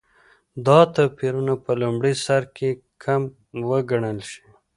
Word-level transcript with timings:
دا 0.65 0.79
توپیرونه 0.95 1.53
په 1.63 1.71
لومړي 1.81 2.13
سرکې 2.25 2.69
کم 3.03 3.21
وګڼل 3.69 4.19
شي. 4.29 4.41